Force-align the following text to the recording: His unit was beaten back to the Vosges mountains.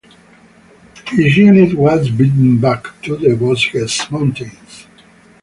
His 1.09 1.37
unit 1.37 1.75
was 1.75 2.09
beaten 2.09 2.59
back 2.59 2.87
to 3.03 3.15
the 3.15 3.35
Vosges 3.35 4.09
mountains. 4.09 4.87